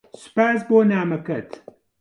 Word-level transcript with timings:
سوپاس 0.21 0.59
بۆ 0.69 0.77
نامەکەت. 0.91 1.49